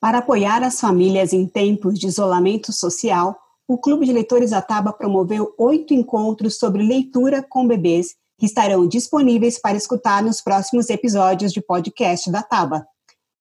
[0.00, 3.36] Para apoiar as famílias em tempos de isolamento social,
[3.68, 9.60] o Clube de Leitores Ataba promoveu oito encontros sobre leitura com bebês que estarão disponíveis
[9.60, 12.86] para escutar nos próximos episódios de podcast da Taba.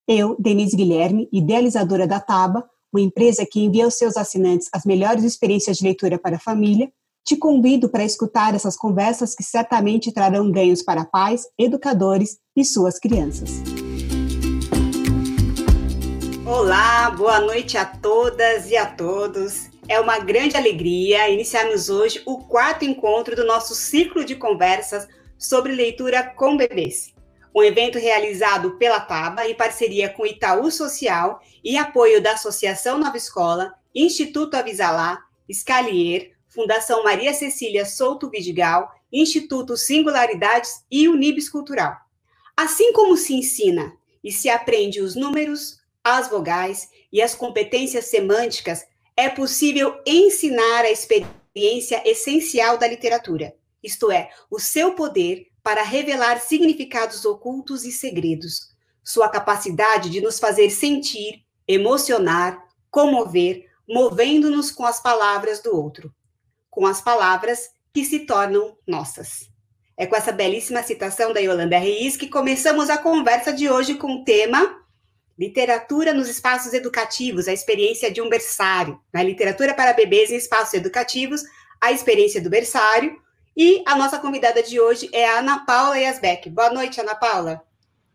[0.05, 5.23] Eu, Denise Guilherme, idealizadora da Taba, uma empresa que envia aos seus assinantes as melhores
[5.23, 6.91] experiências de leitura para a família,
[7.25, 12.99] te convido para escutar essas conversas que certamente trarão ganhos para pais, educadores e suas
[12.99, 13.78] crianças.
[16.51, 19.69] Olá, boa noite a todas e a todos.
[19.87, 25.07] É uma grande alegria iniciarmos hoje o quarto encontro do nosso ciclo de conversas
[25.37, 27.13] sobre leitura com bebês.
[27.55, 33.15] Um evento realizado pela TABA em parceria com Itaú Social e apoio da Associação Nova
[33.15, 35.19] Escola, Instituto Avisalá,
[35.53, 41.95] Scalier, Fundação Maria Cecília Souto Vidigal, Instituto Singularidades e Unibis Cultural.
[42.57, 43.93] Assim como se ensina
[44.23, 48.85] e se aprende os números, as vogais e as competências semânticas,
[49.15, 56.39] é possível ensinar a experiência essencial da literatura, isto é, o seu poder para revelar
[56.39, 58.69] significados ocultos e segredos,
[59.03, 66.13] sua capacidade de nos fazer sentir, emocionar, comover, movendo-nos com as palavras do outro,
[66.69, 69.49] com as palavras que se tornam nossas.
[69.97, 74.21] É com essa belíssima citação da Yolanda Reis que começamos a conversa de hoje com
[74.21, 74.79] o tema
[75.39, 78.99] Literatura nos espaços educativos, a experiência de um berçário.
[79.13, 79.29] Na né?
[79.29, 81.43] literatura para bebês em espaços educativos,
[81.79, 83.17] a experiência do berçário.
[83.55, 86.49] E a nossa convidada de hoje é a Ana Paula Yasbeck.
[86.49, 87.63] Boa noite, Ana Paula.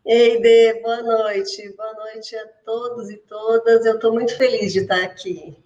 [0.05, 1.67] Ei, Dê, boa noite.
[1.75, 3.83] Boa noite a todos e todas.
[3.87, 5.57] Eu estou muito feliz de estar aqui.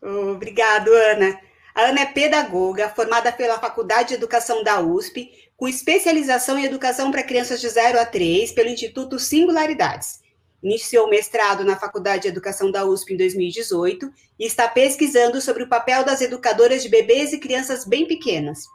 [0.00, 1.38] Obrigado, Ana.
[1.74, 7.10] A Ana é pedagoga, formada pela Faculdade de Educação da USP, com especialização em educação
[7.10, 10.21] para crianças de 0 a 3 pelo Instituto Singularidades.
[10.62, 15.68] Iniciou mestrado na Faculdade de Educação da USP em 2018 e está pesquisando sobre o
[15.68, 18.66] papel das educadoras de bebês e crianças bem pequenas.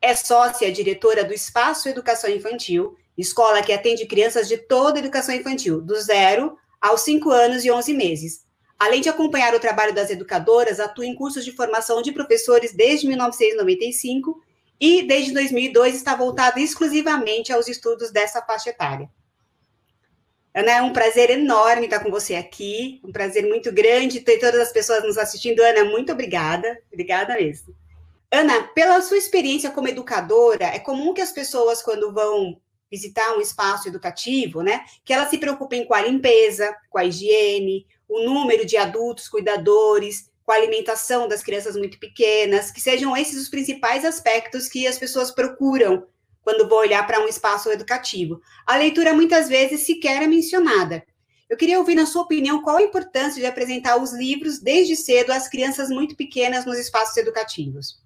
[0.00, 5.34] É sócia diretora do Espaço Educação Infantil, escola que atende crianças de toda a educação
[5.34, 8.44] infantil, do zero aos 5 anos e 11 meses.
[8.78, 13.06] Além de acompanhar o trabalho das educadoras, atua em cursos de formação de professores desde
[13.06, 14.40] 1995
[14.80, 19.08] e, desde 2002, está voltada exclusivamente aos estudos dessa faixa etária.
[20.54, 24.60] Ana, é um prazer enorme estar com você aqui, um prazer muito grande ter todas
[24.60, 25.60] as pessoas nos assistindo.
[25.60, 27.74] Ana, muito obrigada, obrigada mesmo.
[28.30, 33.40] Ana, pela sua experiência como educadora, é comum que as pessoas, quando vão visitar um
[33.40, 38.64] espaço educativo, né, que elas se preocupem com a limpeza, com a higiene, o número
[38.64, 44.04] de adultos cuidadores, com a alimentação das crianças muito pequenas, que sejam esses os principais
[44.04, 46.06] aspectos que as pessoas procuram
[46.44, 48.40] quando vou olhar para um espaço educativo.
[48.66, 51.02] A leitura muitas vezes sequer é mencionada.
[51.48, 55.32] Eu queria ouvir, na sua opinião, qual a importância de apresentar os livros desde cedo
[55.32, 58.02] às crianças muito pequenas nos espaços educativos.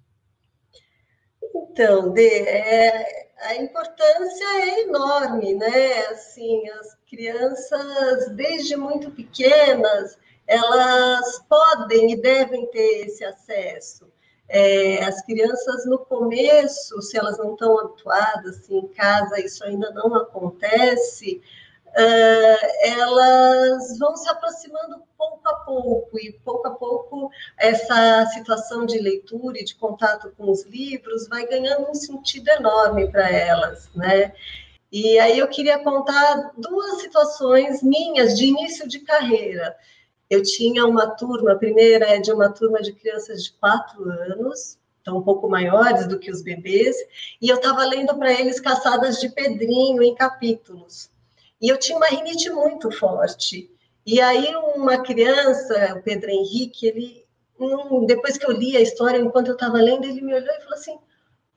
[1.53, 6.05] Então, de, é, a importância é enorme, né?
[6.07, 14.11] Assim, as crianças, desde muito pequenas, elas podem e devem ter esse acesso.
[14.49, 19.91] É, as crianças no começo, se elas não estão habituadas, se em casa isso ainda
[19.91, 21.39] não acontece,
[21.89, 28.99] uh, elas vão se aproximando pouco a pouco, e pouco a pouco essa situação de
[28.99, 34.33] leitura e de contato com os livros vai ganhando um sentido enorme para elas, né?
[34.91, 39.75] E aí eu queria contar duas situações minhas de início de carreira.
[40.29, 44.77] Eu tinha uma turma, a primeira é de uma turma de crianças de quatro anos,
[45.01, 46.95] então um pouco maiores do que os bebês,
[47.41, 51.09] e eu estava lendo para eles Caçadas de Pedrinho em capítulos.
[51.61, 53.71] E eu tinha uma rinite muito forte.
[54.05, 57.25] E aí uma criança, o Pedro Henrique, ele
[58.05, 60.75] depois que eu li a história, enquanto eu estava lendo, ele me olhou e falou
[60.75, 60.97] assim: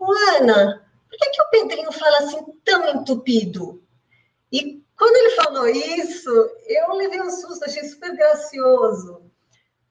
[0.01, 3.81] Ana, por que, que o Pedrinho fala assim tão entupido?
[4.51, 6.31] E quando ele falou isso,
[6.67, 9.23] eu levei um susto, achei super gracioso.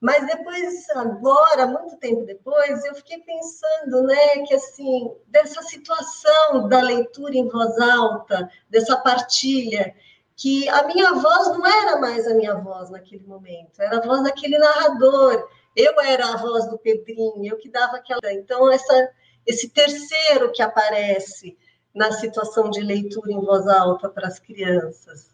[0.02, 6.82] Mas depois, agora, muito tempo depois, eu fiquei pensando, né, que assim, dessa situação da
[6.82, 9.94] leitura em voz alta, dessa partilha,
[10.36, 14.24] que a minha voz não era mais a minha voz naquele momento, era a voz
[14.24, 15.48] daquele narrador.
[15.76, 18.34] Eu era a voz do Pedrinho, eu que dava aquela.
[18.34, 19.10] Então, essa,
[19.46, 21.56] esse terceiro que aparece,
[21.94, 25.32] na situação de leitura em voz alta para as crianças.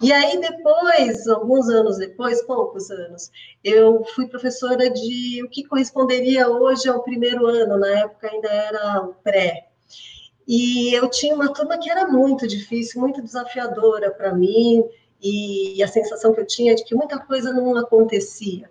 [0.00, 3.30] E aí depois, alguns anos depois, poucos anos,
[3.64, 9.02] eu fui professora de o que corresponderia hoje ao primeiro ano, na época ainda era
[9.02, 9.68] o pré.
[10.46, 14.84] E eu tinha uma turma que era muito difícil, muito desafiadora para mim,
[15.20, 18.70] e a sensação que eu tinha de que muita coisa não acontecia.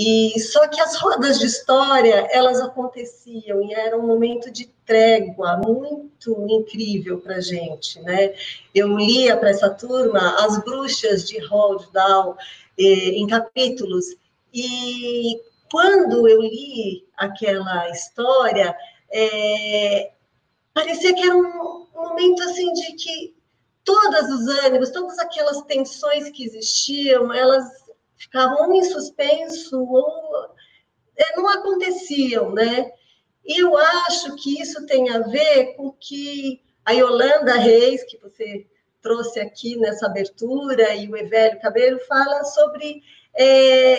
[0.00, 5.56] E só que as rodas de história, elas aconteciam e era um momento de trégua
[5.56, 8.32] muito incrível para gente, né?
[8.72, 12.36] Eu lia para essa turma As Bruxas de Roald Dahl
[12.78, 14.04] eh, em capítulos
[14.54, 18.76] e quando eu li aquela história,
[19.10, 20.12] é,
[20.72, 23.34] parecia que era um, um momento assim de que
[23.84, 27.87] todos os ânimos, todas aquelas tensões que existiam, elas
[28.18, 30.48] ficavam em suspenso ou
[31.16, 32.90] é, não aconteciam, né?
[33.44, 38.66] E eu acho que isso tem a ver com que a Yolanda Reis, que você
[39.00, 43.02] trouxe aqui nessa abertura, e o Evelio Cabelo fala sobre
[43.34, 43.98] é,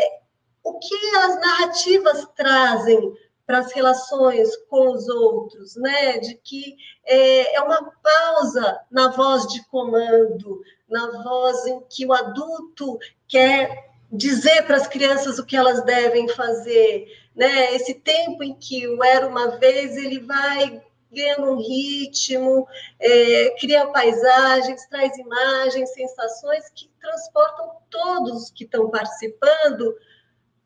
[0.63, 3.13] o que as narrativas trazem
[3.45, 6.19] para as relações com os outros, né?
[6.19, 6.75] De que
[7.05, 13.88] é, é uma pausa na voz de comando, na voz em que o adulto quer
[14.11, 17.75] dizer para as crianças o que elas devem fazer, né?
[17.75, 22.67] Esse tempo em que o era uma vez ele vai ganhando um ritmo,
[22.99, 29.95] é, cria paisagens, traz imagens, sensações que transportam todos que estão participando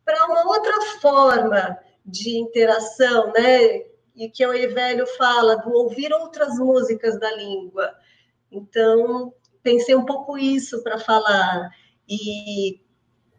[0.04, 3.84] para uma outra forma de interação, né?
[4.16, 7.94] E que o Evelio fala do ouvir outras músicas da língua.
[8.52, 11.72] Então, pensei um pouco isso para falar.
[12.08, 12.83] E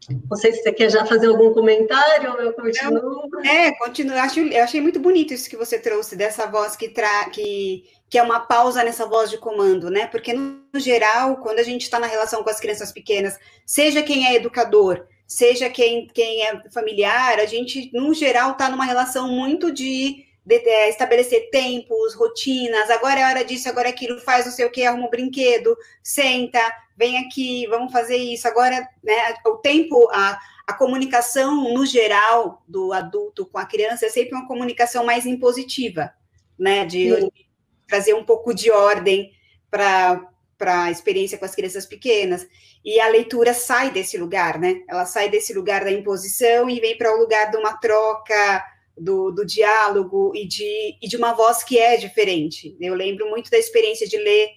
[0.09, 3.29] não sei se você quer já fazer algum comentário, eu continuo.
[3.45, 4.17] É, continuo.
[4.17, 8.19] Acho, eu achei muito bonito isso que você trouxe, dessa voz que, tra, que, que
[8.19, 10.07] é uma pausa nessa voz de comando, né?
[10.07, 14.27] Porque, no geral, quando a gente está na relação com as crianças pequenas, seja quem
[14.27, 19.73] é educador, seja quem, quem é familiar, a gente, no geral, está numa relação muito
[19.73, 24.53] de, de, de, estabelecer tempos, rotinas, agora é hora disso, agora é aquilo, faz não
[24.53, 26.61] sei o que, arruma um brinquedo, senta,
[26.97, 28.47] vem aqui, vamos fazer isso.
[28.47, 34.11] Agora, né, o tempo, a, a comunicação, no geral, do adulto com a criança é
[34.11, 36.13] sempre uma comunicação mais impositiva,
[36.59, 37.47] né, de, de
[37.89, 39.33] trazer um pouco de ordem
[39.71, 42.47] para para a experiência com as crianças pequenas.
[42.85, 44.83] E a leitura sai desse lugar, né?
[44.89, 48.65] Ela sai desse lugar da imposição e vem para o lugar de uma troca,
[48.97, 52.77] do, do diálogo e de, e de uma voz que é diferente.
[52.81, 54.49] Eu lembro muito da experiência de ler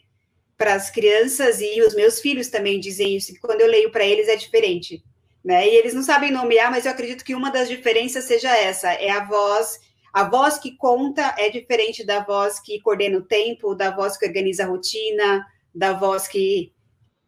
[0.57, 4.05] para as crianças e os meus filhos também dizem isso, que quando eu leio para
[4.05, 5.03] eles é diferente.
[5.43, 5.67] Né?
[5.67, 9.09] E eles não sabem nomear, mas eu acredito que uma das diferenças seja essa, é
[9.09, 9.79] a voz
[10.17, 14.25] a voz que conta é diferente da voz que coordena o tempo, da voz que
[14.25, 15.45] organiza a rotina,
[15.75, 16.73] da voz que,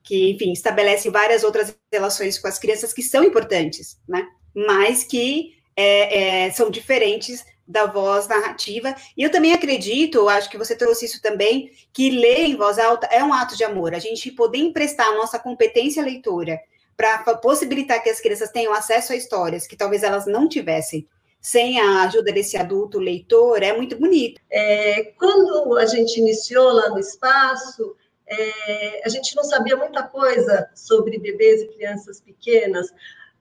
[0.04, 4.28] que, enfim, estabelece várias outras relações com as crianças que são importantes, né?
[4.56, 8.94] Mas que é, é, são diferentes da voz narrativa.
[9.16, 13.08] E eu também acredito, acho que você trouxe isso também, que ler em voz alta
[13.08, 13.94] é um ato de amor.
[13.94, 16.60] A gente poder emprestar a nossa competência leitora
[16.98, 21.08] para possibilitar que as crianças tenham acesso a histórias que talvez elas não tivessem
[21.40, 24.42] sem a ajuda desse adulto leitor é muito bonito.
[24.52, 27.96] É, quando a gente iniciou lá no espaço,
[28.28, 32.92] é, a gente não sabia muita coisa sobre bebês e crianças pequenas,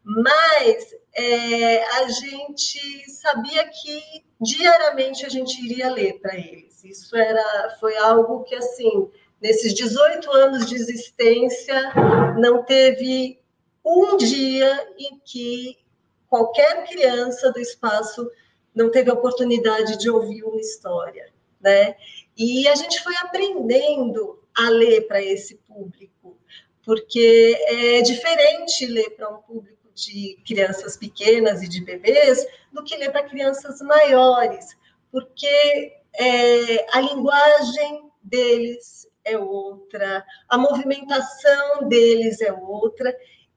[0.09, 6.83] mas é, a gente sabia que diariamente a gente iria ler para eles.
[6.83, 11.93] Isso era, foi algo que, assim, nesses 18 anos de existência,
[12.39, 13.39] não teve
[13.85, 15.77] um dia em que
[16.27, 18.31] qualquer criança do espaço
[18.75, 21.31] não teve a oportunidade de ouvir uma história,
[21.61, 21.97] né?
[22.35, 26.39] E a gente foi aprendendo a ler para esse público,
[26.83, 32.97] porque é diferente ler para um público de crianças pequenas e de bebês do que
[32.97, 34.77] ler para crianças maiores,
[35.11, 43.15] porque é, a linguagem deles é outra, a movimentação deles é outra,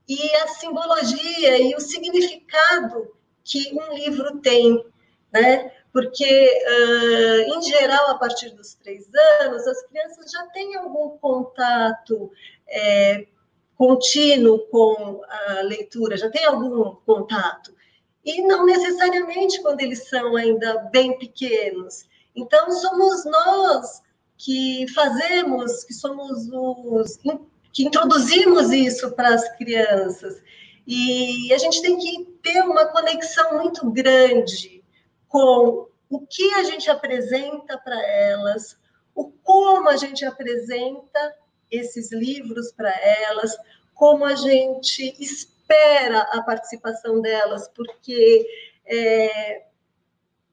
[0.07, 4.83] e a simbologia e o significado que um livro tem,
[5.31, 5.71] né?
[5.91, 9.09] porque, uh, em geral, a partir dos três
[9.41, 12.31] anos, as crianças já têm algum contato
[12.67, 13.27] é,
[13.81, 17.73] contínuo com a leitura, já têm algum contato.
[18.23, 22.07] E não necessariamente quando eles são ainda bem pequenos.
[22.35, 24.03] Então, somos nós
[24.37, 27.17] que fazemos, que somos os
[27.73, 30.39] que introduzimos isso para as crianças.
[30.85, 34.83] E a gente tem que ter uma conexão muito grande
[35.27, 38.77] com o que a gente apresenta para elas,
[39.15, 41.40] o como a gente apresenta
[41.71, 43.55] esses livros para elas,
[43.93, 48.45] como a gente espera a participação delas, porque
[48.85, 49.63] é,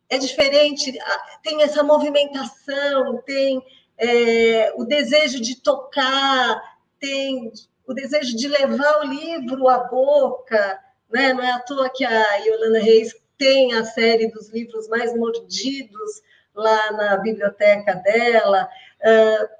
[0.08, 0.96] é diferente,
[1.42, 3.62] tem essa movimentação, tem
[3.98, 7.52] é, o desejo de tocar, tem
[7.86, 10.78] o desejo de levar o livro à boca,
[11.10, 11.32] né?
[11.32, 16.22] Não é à toa que a Yolanda Reis tem a série dos livros mais mordidos
[16.54, 18.68] lá na biblioteca dela,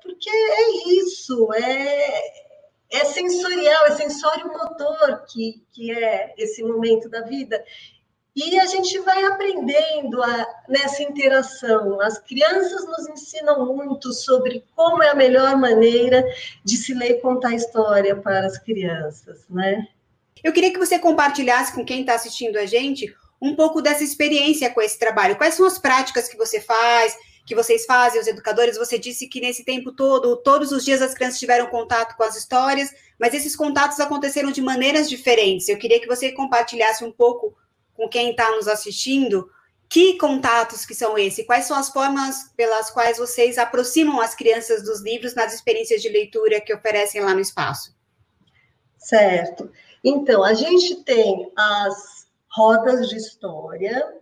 [0.03, 2.21] porque é isso, é,
[2.91, 7.63] é sensorial, é sensório motor que, que é esse momento da vida.
[8.35, 12.01] E a gente vai aprendendo a, nessa interação.
[12.01, 16.25] As crianças nos ensinam muito sobre como é a melhor maneira
[16.65, 19.89] de se ler e contar história para as crianças, né?
[20.43, 24.71] Eu queria que você compartilhasse com quem está assistindo a gente um pouco dessa experiência
[24.71, 25.37] com esse trabalho.
[25.37, 27.17] Quais são as práticas que você faz,
[27.49, 28.77] que vocês fazem, os educadores?
[28.77, 32.37] Você disse que nesse tempo todo, todos os dias as crianças tiveram contato com as
[32.37, 35.69] histórias, mas esses contatos aconteceram de maneiras diferentes.
[35.69, 37.57] Eu queria que você compartilhasse um pouco
[37.95, 39.51] com quem está nos assistindo
[39.89, 41.47] que contatos que são esses?
[41.47, 46.11] Quais são as formas pelas quais vocês aproximam as crianças dos livros nas experiências de
[46.11, 47.97] leitura que oferecem lá no espaço?
[48.99, 49.71] Certo.
[50.05, 54.15] Então, a gente tem as rodas de história,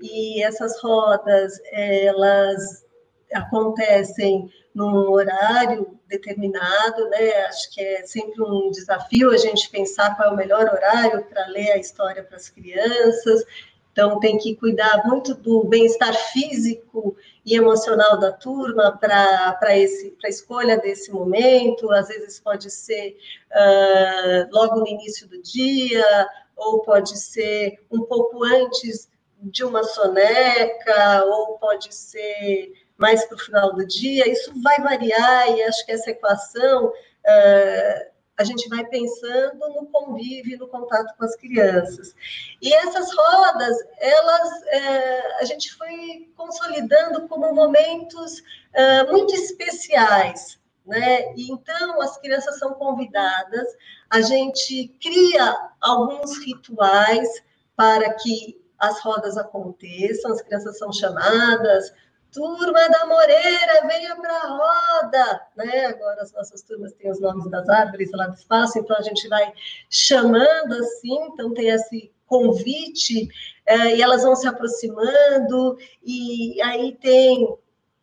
[0.00, 2.84] e essas rodas, elas
[3.32, 7.30] acontecem num horário determinado, né?
[7.46, 11.46] Acho que é sempre um desafio a gente pensar qual é o melhor horário para
[11.46, 13.44] ler a história para as crianças.
[13.90, 20.76] Então, tem que cuidar muito do bem-estar físico e emocional da turma para a escolha
[20.76, 21.90] desse momento.
[21.90, 23.16] Às vezes pode ser
[23.50, 29.08] uh, logo no início do dia, ou pode ser um pouco antes
[29.42, 34.28] de uma soneca, ou pode ser mais para o final do dia.
[34.30, 40.58] Isso vai variar e acho que essa equação uh, a gente vai pensando no convívio,
[40.58, 42.14] no contato com as crianças.
[42.60, 51.34] E essas rodas, elas, uh, a gente foi consolidando como momentos uh, muito especiais né?
[51.34, 53.66] E então as crianças são convidadas,
[54.08, 57.28] a gente cria alguns rituais
[57.74, 61.92] para que as rodas aconteçam, as crianças são chamadas,
[62.32, 65.86] turma da Moreira, venha para a roda, né?
[65.86, 69.26] Agora as nossas turmas têm os nomes das árvores lá do espaço, então a gente
[69.28, 69.52] vai
[69.88, 73.28] chamando assim, então tem esse convite,
[73.64, 77.56] é, e elas vão se aproximando, e aí tem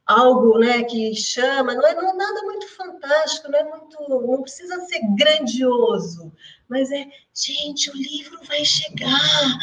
[0.05, 4.41] algo né, que chama, não é, não é nada muito fantástico, não é muito, não
[4.41, 6.31] precisa ser grandioso,
[6.67, 9.59] mas é, gente, o livro vai chegar,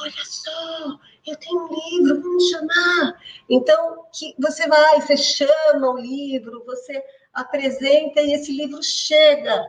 [0.00, 3.22] olha só, eu tenho um livro, vamos chamar.
[3.48, 7.02] Então, que você vai, você chama o livro, você
[7.32, 9.64] apresenta e esse livro chega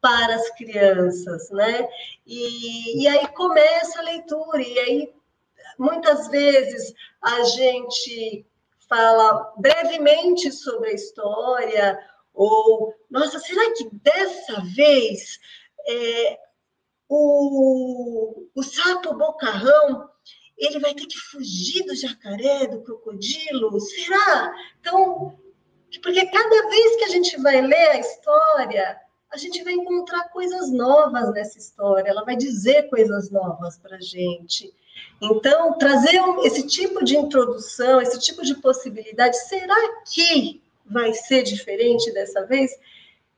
[0.00, 1.88] para as crianças, né?
[2.26, 5.14] E, e aí começa a leitura, e aí
[5.78, 8.46] muitas vezes a gente
[8.88, 11.98] fala brevemente sobre a história,
[12.32, 15.38] ou, nossa, será que dessa vez
[15.86, 16.38] é,
[17.10, 20.08] o, o sapo bocarrão
[20.56, 23.80] ele vai ter que fugir do jacaré, do crocodilo?
[23.80, 24.54] Será?
[24.78, 25.36] Então,
[26.02, 29.00] porque cada vez que a gente vai ler a história,
[29.30, 34.00] a gente vai encontrar coisas novas nessa história, ela vai dizer coisas novas para a
[34.00, 34.72] gente.
[35.20, 42.12] Então, trazer esse tipo de introdução, esse tipo de possibilidade, será que vai ser diferente
[42.12, 42.70] dessa vez?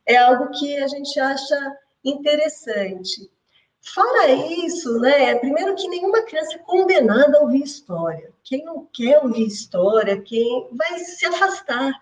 [0.05, 3.31] É algo que a gente acha interessante.
[3.83, 8.33] Fora isso, né, primeiro que nenhuma criança é condenada a ouvir história.
[8.45, 11.93] Quem não quer ouvir história, quem vai se afastar.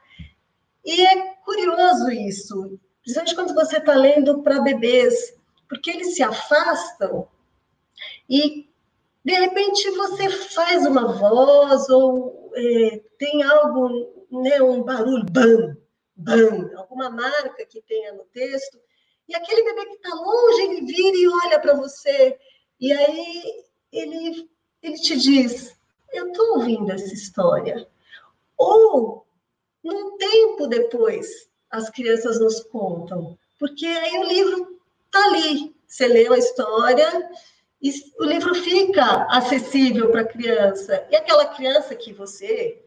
[0.84, 5.34] E é curioso isso, principalmente quando você está lendo para bebês,
[5.68, 7.26] porque eles se afastam
[8.28, 8.68] e
[9.24, 15.76] de repente você faz uma voz ou é, tem algo, né, um barulho, bam,
[16.14, 18.78] bam, alguma marca que tenha no texto,
[19.30, 22.36] e aquele bebê que está longe, ele vira e olha para você,
[22.80, 24.50] e aí ele,
[24.82, 25.72] ele te diz,
[26.12, 27.86] eu estou ouvindo essa história.
[28.58, 29.24] Ou,
[29.84, 36.32] num tempo depois, as crianças nos contam, porque aí o livro está ali, você leu
[36.32, 37.30] a história,
[37.80, 41.06] e o livro fica acessível para a criança.
[41.08, 42.82] E aquela criança que você,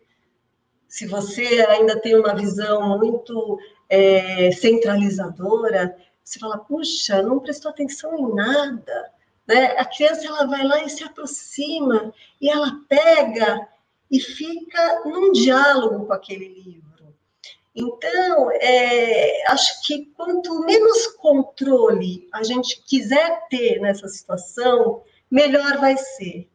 [0.90, 3.58] se você ainda tem uma visão muito
[3.90, 9.12] é, centralizadora, você fala, puxa, não prestou atenção em nada.
[9.48, 9.66] Né?
[9.78, 13.68] A criança ela vai lá e se aproxima, e ela pega
[14.10, 16.84] e fica num diálogo com aquele livro.
[17.76, 25.98] Então, é, acho que quanto menos controle a gente quiser ter nessa situação, melhor vai
[25.98, 26.48] ser.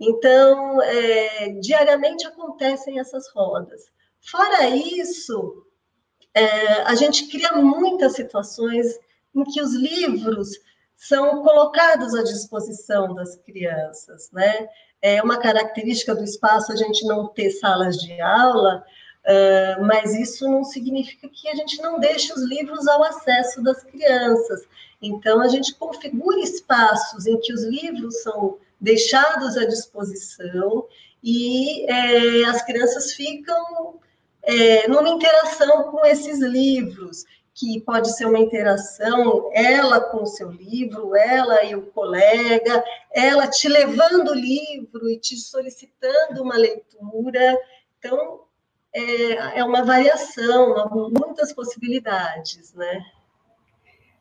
[0.00, 3.90] Então, é, diariamente acontecem essas rodas.
[4.20, 5.66] Fora isso,
[6.38, 8.98] é, a gente cria muitas situações
[9.34, 10.50] em que os livros
[10.96, 14.68] são colocados à disposição das crianças, né?
[15.00, 18.84] É uma característica do espaço a gente não ter salas de aula,
[19.24, 23.84] uh, mas isso não significa que a gente não deixe os livros ao acesso das
[23.84, 24.66] crianças.
[25.00, 30.84] Então, a gente configura espaços em que os livros são deixados à disposição
[31.22, 34.00] e é, as crianças ficam
[34.48, 40.50] é, numa interação com esses livros que pode ser uma interação, ela com o seu
[40.50, 47.60] livro, ela e o colega, ela te levando o livro e te solicitando uma leitura.
[47.98, 48.44] Então,
[48.94, 53.04] é, é uma variação, muitas possibilidades, né?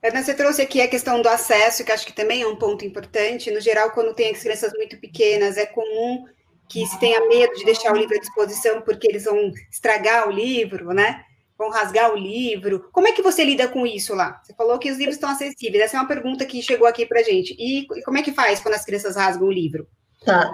[0.03, 2.84] Ana, você trouxe aqui a questão do acesso, que acho que também é um ponto
[2.84, 3.50] importante.
[3.50, 6.25] No geral, quando tem as crianças muito pequenas, é comum
[6.69, 10.31] que se tenha medo de deixar o livro à disposição porque eles vão estragar o
[10.31, 11.24] livro, né?
[11.57, 12.88] vão rasgar o livro.
[12.91, 14.39] Como é que você lida com isso lá?
[14.43, 15.83] Você falou que os livros estão acessíveis.
[15.83, 17.55] Essa é uma pergunta que chegou aqui para gente.
[17.57, 19.88] E, como é que faz quando as crianças rasgam o livro?
[20.24, 20.51] Tá.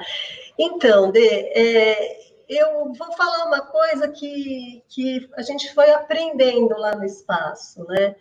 [0.57, 2.17] Então, Dê, é,
[2.47, 8.15] eu vou falar uma coisa que, que a gente foi aprendendo lá no espaço, né?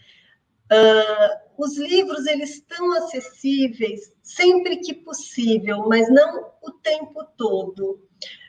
[0.72, 8.00] Uh, os livros eles estão acessíveis sempre que possível, mas não o tempo todo,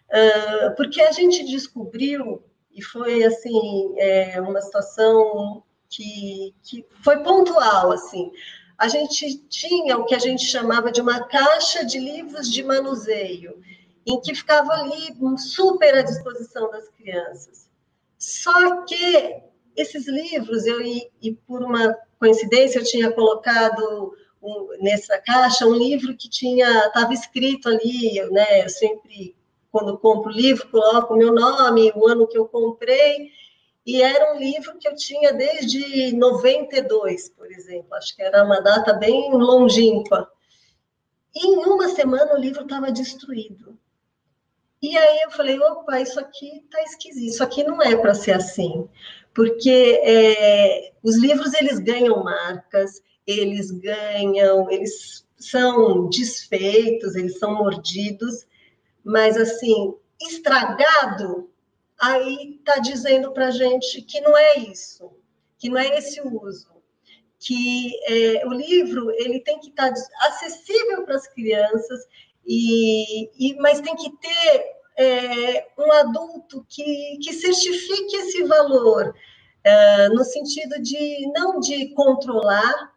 [0.09, 7.91] uh, porque a gente descobriu e foi assim é, uma situação que, que foi pontual
[7.91, 8.31] assim.
[8.77, 13.61] A gente tinha o que a gente chamava de uma caixa de livros de manuseio
[14.05, 17.69] em que ficava ali super à disposição das crianças.
[18.17, 19.43] Só que
[19.75, 25.73] esses livros eu e, e por uma coincidência eu tinha colocado um, nessa caixa um
[25.73, 29.35] livro que tinha estava escrito ali né eu sempre
[29.73, 33.31] quando compro livro, coloco o meu nome, o ano que eu comprei,
[33.83, 38.61] e era um livro que eu tinha desde 92, por exemplo, acho que era uma
[38.61, 40.31] data bem longínqua.
[41.35, 43.75] E em uma semana o livro estava destruído.
[44.79, 48.33] E aí eu falei, opa, isso aqui está esquisito, isso aqui não é para ser
[48.33, 48.87] assim,
[49.33, 58.45] porque é, os livros eles ganham marcas, eles ganham, eles são desfeitos, eles são mordidos,
[59.03, 61.49] mas assim, estragado,
[61.99, 65.11] aí está dizendo para gente que não é isso,
[65.57, 66.71] que não é esse o uso,
[67.39, 72.05] que é, o livro ele tem que estar tá acessível para as crianças,
[72.45, 79.15] e, e, mas tem que ter é, um adulto que, que certifique esse valor,
[79.63, 82.93] é, no sentido de não de controlar,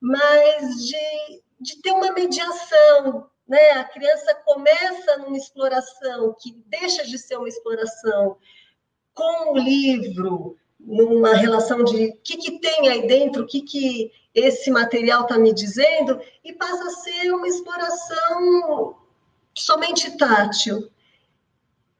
[0.00, 3.72] mas de, de ter uma mediação, né?
[3.72, 8.36] A criança começa numa exploração que deixa de ser uma exploração
[9.12, 14.10] com o livro, numa relação de o que, que tem aí dentro, o que, que
[14.34, 18.96] esse material está me dizendo, e passa a ser uma exploração
[19.54, 20.88] somente tátil.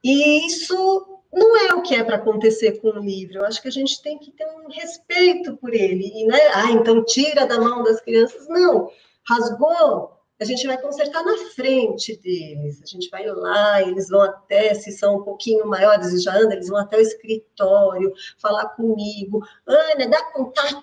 [0.02, 3.38] E isso não é o que é para acontecer com o livro.
[3.38, 6.10] Eu acho que a gente tem que ter um respeito por ele.
[6.14, 6.38] E, né?
[6.54, 8.48] Ah, então tira da mão das crianças.
[8.48, 8.90] Não.
[9.28, 14.72] Rasgou, a gente vai consertar na frente deles, a gente vai lá, eles vão até,
[14.72, 19.46] se são um pouquinho maiores e já andam, eles vão até o escritório, falar comigo,
[19.66, 20.80] Ana, dá contato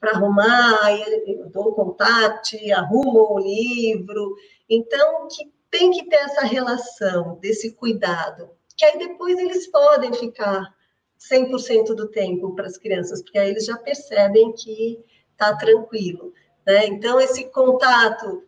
[0.00, 0.92] para arrumar,
[1.26, 4.34] eu dou contato, arrumo o livro,
[4.68, 10.74] então, que tem que ter essa relação, desse cuidado, que aí depois eles podem ficar
[11.18, 16.32] 100% do tempo para as crianças, porque aí eles já percebem que está tranquilo.
[16.66, 16.86] Né?
[16.86, 18.44] Então, esse contato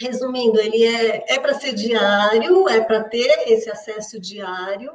[0.00, 4.92] resumindo, ele é, é para ser diário, é para ter esse acesso diário,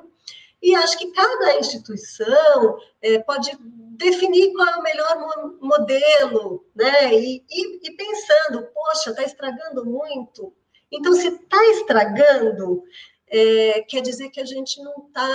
[0.62, 7.14] e acho que cada instituição é, pode definir qual é o melhor modelo, né?
[7.14, 10.54] E, e, e pensando, poxa, está estragando muito.
[10.94, 12.84] Então, se está estragando,
[13.28, 15.28] é, quer dizer que a gente não está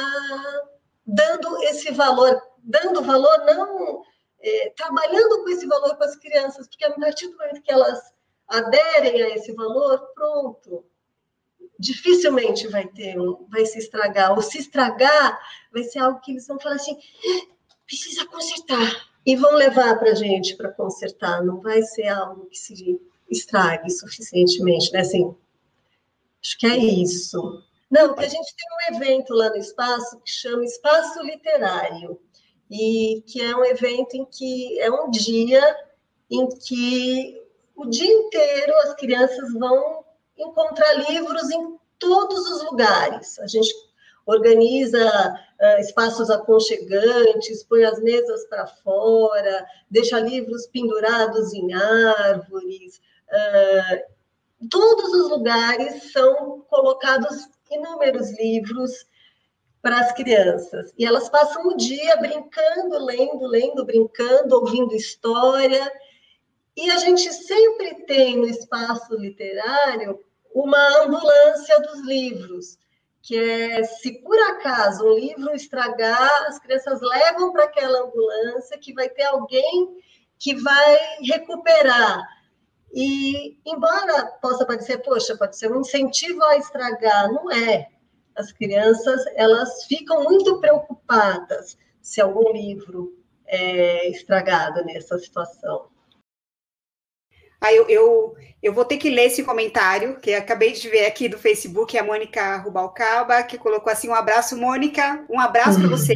[1.04, 4.02] dando esse valor, dando valor, não
[4.40, 8.00] é, trabalhando com esse valor com as crianças, porque a partir do momento que elas
[8.46, 10.84] aderem a esse valor, pronto.
[11.78, 13.16] Dificilmente vai ter,
[13.50, 14.34] vai se estragar.
[14.34, 15.38] Ou se estragar,
[15.72, 16.98] vai ser algo que eles vão falar assim:
[17.86, 19.08] precisa consertar.
[19.26, 21.44] E vão levar para a gente para consertar.
[21.44, 25.00] Não vai ser algo que se estrague suficientemente, né?
[25.00, 25.36] Assim,
[26.42, 27.62] acho que é isso.
[27.90, 32.20] Não, que a gente tem um evento lá no espaço que chama Espaço Literário,
[32.70, 35.76] e que é um evento em que é um dia
[36.30, 37.42] em que
[37.74, 40.04] o dia inteiro as crianças vão
[40.36, 43.38] encontrar livros em todos os lugares.
[43.38, 43.72] A gente
[44.26, 45.00] organiza
[45.58, 53.00] uh, espaços aconchegantes, põe as mesas para fora, deixa livros pendurados em árvores.
[53.28, 54.17] Uh,
[54.70, 59.06] todos os lugares são colocados inúmeros livros
[59.80, 60.92] para as crianças.
[60.98, 65.90] E elas passam o dia brincando, lendo, lendo, brincando, ouvindo história.
[66.76, 72.78] E a gente sempre tem no espaço literário uma ambulância dos livros,
[73.22, 78.92] que é se por acaso um livro estragar, as crianças levam para aquela ambulância que
[78.92, 80.02] vai ter alguém
[80.38, 82.37] que vai recuperar.
[82.92, 87.88] E embora possa parecer, poxa, pode ser um incentivo a estragar, não é
[88.38, 95.88] as crianças elas ficam muito preocupadas se algum livro é estragado nessa situação.
[97.60, 101.28] Ah, eu, eu, eu vou ter que ler esse comentário, que acabei de ver aqui
[101.28, 106.14] do Facebook, a Mônica Rubalcaba, que colocou assim: um abraço, Mônica, um abraço para você.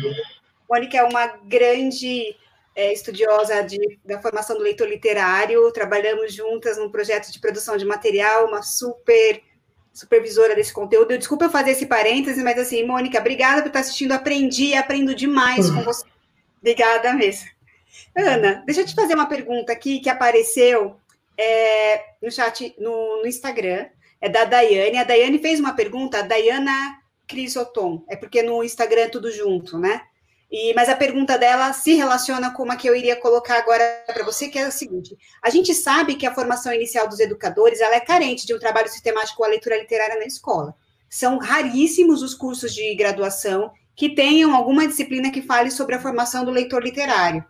[0.70, 2.36] Mônica é uma grande
[2.74, 7.84] é, estudiosa de, da formação do leitor literário, trabalhamos juntas num projeto de produção de
[7.84, 9.42] material, uma super
[9.92, 11.16] supervisora desse conteúdo.
[11.18, 14.12] Desculpa eu fazer esse parêntese, mas assim, Mônica, obrigada por estar assistindo.
[14.12, 15.76] Aprendi, aprendo demais uhum.
[15.76, 16.06] com você.
[16.60, 17.48] Obrigada mesmo.
[18.16, 20.96] Ana, deixa eu te fazer uma pergunta aqui que apareceu
[21.36, 23.86] é, no chat, no, no, Instagram.
[24.20, 24.98] É da Daiane.
[24.98, 28.04] A Daiane fez uma pergunta, a Daiana Crisoton.
[28.08, 30.02] É porque no Instagram é tudo junto, né?
[30.52, 34.22] E, mas a pergunta dela se relaciona com uma que eu iria colocar agora para
[34.22, 37.94] você, que é a seguinte: a gente sabe que a formação inicial dos educadores ela
[37.94, 40.74] é carente de um trabalho sistemático com a leitura literária na escola.
[41.08, 46.44] São raríssimos os cursos de graduação que tenham alguma disciplina que fale sobre a formação
[46.44, 47.42] do leitor literário.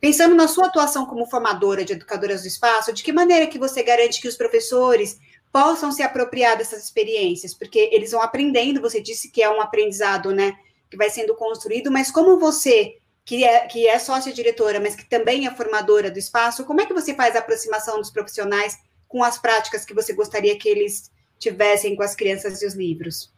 [0.00, 3.82] Pensando na sua atuação como formadora de educadoras do espaço, de que maneira que você
[3.82, 5.18] garante que os professores
[5.52, 7.54] possam se apropriar dessas experiências?
[7.54, 10.52] Porque eles vão aprendendo, você disse que é um aprendizado, né?
[10.90, 15.46] Que vai sendo construído, mas como você, que é, que é sócia-diretora, mas que também
[15.46, 18.76] é formadora do espaço, como é que você faz a aproximação dos profissionais
[19.08, 23.32] com as práticas que você gostaria que eles tivessem com as crianças e os livros?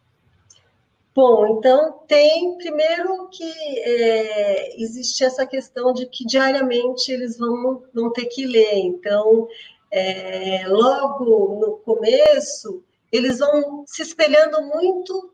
[1.15, 8.13] Bom, então tem primeiro que é, existe essa questão de que diariamente eles vão, vão
[8.13, 8.77] ter que ler.
[8.77, 9.49] Então,
[9.91, 15.33] é, logo no começo, eles vão se espelhando muito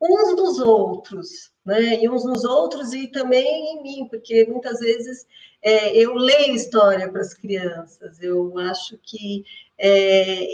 [0.00, 2.02] uns dos outros, né?
[2.02, 5.26] E uns nos outros e também em mim, porque muitas vezes
[5.62, 8.20] é, eu leio história para as crianças.
[8.20, 9.44] Eu acho que
[9.78, 10.46] é,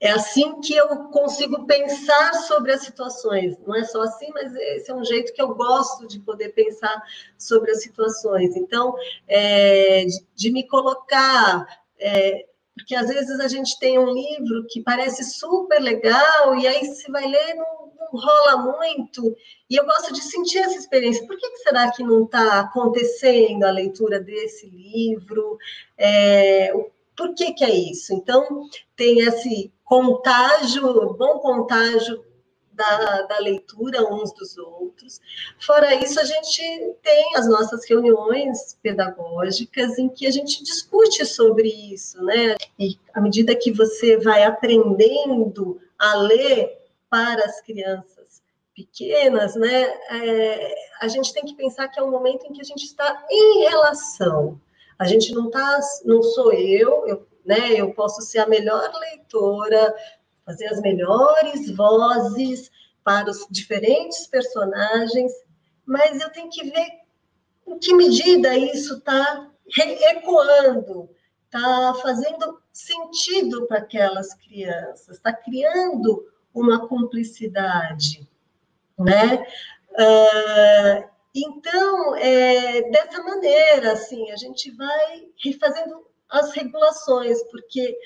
[0.00, 3.58] é assim que eu consigo pensar sobre as situações.
[3.66, 7.02] Não é só assim, mas esse é um jeito que eu gosto de poder pensar
[7.36, 8.56] sobre as situações.
[8.56, 8.94] Então,
[9.26, 11.66] é, de, de, me colocar
[11.98, 16.84] é, porque às vezes a gente tem um livro que parece super legal e aí
[16.86, 19.36] se vai ler não, rola muito.
[19.68, 21.26] E eu gosto de sentir essa experiência.
[21.26, 25.58] Por que, que será que não está acontecendo a leitura desse livro?
[25.96, 26.72] É,
[27.16, 28.12] por que, que é isso?
[28.14, 32.24] Então, tem esse contágio, bom contágio
[32.72, 35.20] da, da, leitura uns dos outros.
[35.58, 41.68] Fora isso, a gente tem as nossas reuniões pedagógicas em que a gente discute sobre
[41.68, 42.56] isso, né?
[42.78, 46.81] E à medida que você vai aprendendo a ler
[47.12, 48.42] para as crianças
[48.74, 49.82] pequenas, né?
[49.82, 53.26] É, a gente tem que pensar que é um momento em que a gente está
[53.30, 54.58] em relação.
[54.98, 57.74] A gente não está, não sou eu, eu né?
[57.74, 59.94] Eu posso ser a melhor leitora,
[60.46, 62.70] fazer as melhores vozes
[63.04, 65.32] para os diferentes personagens,
[65.84, 66.88] mas eu tenho que ver
[67.66, 71.10] em que medida isso está ecoando,
[71.44, 78.28] está fazendo sentido para aquelas crianças, está criando uma cumplicidade,
[78.98, 79.46] né?
[79.92, 87.96] Uh, então, é, dessa maneira, assim, a gente vai refazendo as regulações, porque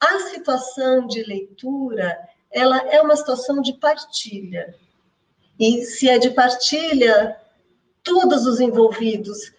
[0.00, 2.18] a situação de leitura,
[2.50, 4.74] ela é uma situação de partilha.
[5.58, 7.40] E se é de partilha,
[8.02, 9.52] todos os envolvidos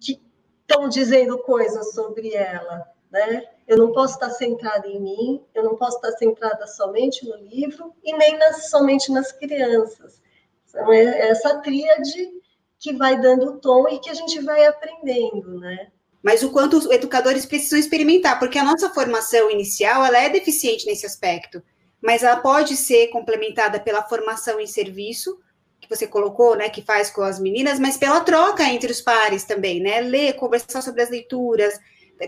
[0.00, 0.20] que
[0.60, 2.84] estão dizendo coisas sobre ela,
[3.14, 3.44] né?
[3.66, 7.94] Eu não posso estar centrada em mim, eu não posso estar centrada somente no livro
[8.02, 10.20] e nem nas, somente nas crianças.
[10.68, 12.32] Então, é essa tríade
[12.78, 15.92] que vai dando o tom e que a gente vai aprendendo, né?
[16.24, 20.86] mas o quanto os educadores precisam experimentar, porque a nossa formação inicial ela é deficiente
[20.86, 21.62] nesse aspecto,
[22.02, 25.38] mas ela pode ser complementada pela formação em serviço,
[25.78, 29.44] que você colocou, né, que faz com as meninas, mas pela troca entre os pares
[29.44, 31.78] também, né, ler, conversar sobre as leituras,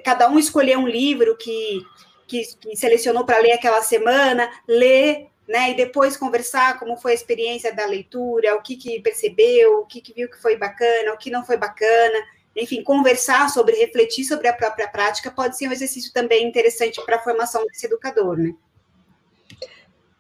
[0.05, 1.85] cada um escolher um livro que,
[2.27, 5.71] que, que selecionou para ler aquela semana, ler, né?
[5.71, 10.01] E depois conversar como foi a experiência da leitura, o que, que percebeu, o que,
[10.01, 12.19] que viu que foi bacana, o que não foi bacana.
[12.57, 17.17] Enfim, conversar sobre, refletir sobre a própria prática pode ser um exercício também interessante para
[17.17, 18.55] a formação desse educador, né?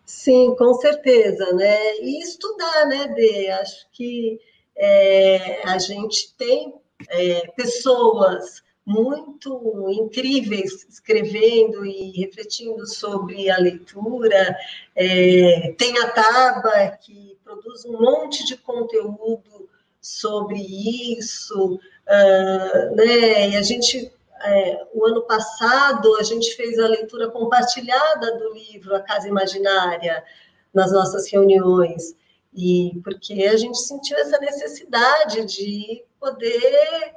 [0.04, 1.96] Sim, com certeza, né?
[1.96, 3.50] E estudar, né, Dê?
[3.50, 4.38] Acho que
[4.76, 6.74] é, a gente tem
[7.08, 14.56] é, pessoas muito incríveis escrevendo e refletindo sobre a leitura.
[14.94, 19.68] É, tem a Taba, que produz um monte de conteúdo
[20.00, 20.60] sobre
[21.18, 23.50] isso, uh, né?
[23.50, 24.12] E a gente,
[24.44, 30.22] é, o ano passado, a gente fez a leitura compartilhada do livro A Casa Imaginária
[30.72, 32.14] nas nossas reuniões,
[32.54, 37.12] e porque a gente sentiu essa necessidade de poder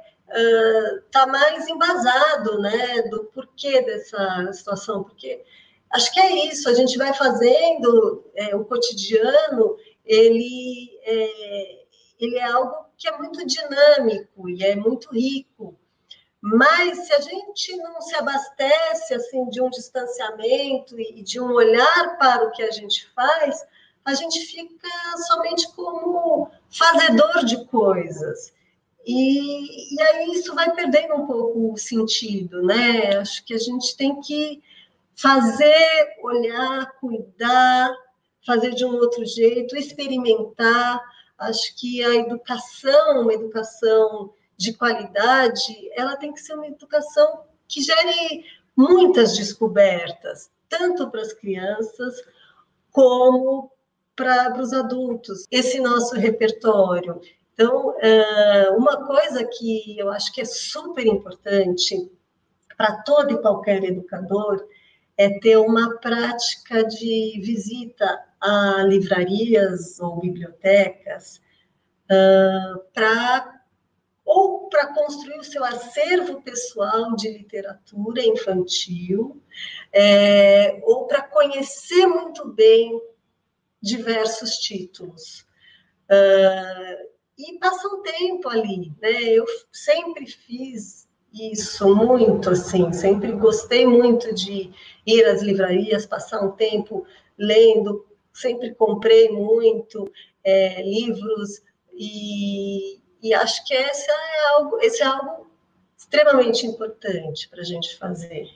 [1.06, 5.42] está uh, mais embasado, né, do porquê dessa situação, porque
[5.90, 11.84] acho que é isso, a gente vai fazendo é, o cotidiano, ele é,
[12.20, 15.76] ele é algo que é muito dinâmico e é muito rico,
[16.40, 22.16] mas se a gente não se abastece assim de um distanciamento e de um olhar
[22.18, 23.62] para o que a gente faz,
[24.04, 24.88] a gente fica
[25.28, 28.52] somente como fazedor de coisas.
[29.12, 33.16] E, e aí isso vai perdendo um pouco o sentido, né?
[33.16, 34.62] Acho que a gente tem que
[35.16, 37.92] fazer, olhar, cuidar,
[38.46, 41.02] fazer de um outro jeito, experimentar.
[41.36, 47.82] Acho que a educação, uma educação de qualidade, ela tem que ser uma educação que
[47.82, 48.44] gere
[48.76, 52.14] muitas descobertas, tanto para as crianças
[52.92, 53.72] como
[54.14, 55.46] para os adultos.
[55.50, 57.20] Esse nosso repertório,
[57.60, 62.10] então, é, uma coisa que eu acho que é super importante
[62.74, 64.66] para todo e qualquer educador
[65.14, 71.42] é ter uma prática de visita a livrarias ou bibliotecas
[72.10, 73.60] uh, para
[74.24, 79.42] ou para construir o seu acervo pessoal de literatura infantil,
[79.92, 82.98] é, ou para conhecer muito bem
[83.82, 85.44] diversos títulos.
[86.08, 89.22] Uh, e passa um tempo ali, né?
[89.22, 94.70] Eu sempre fiz isso muito, assim, sempre gostei muito de
[95.06, 97.06] ir às livrarias, passar um tempo
[97.38, 100.10] lendo, sempre comprei muito
[100.44, 105.50] é, livros e, e, acho que esse é algo, esse é algo
[105.96, 108.48] extremamente importante para a gente fazer.